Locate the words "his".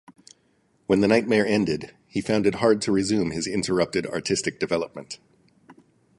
3.29-3.45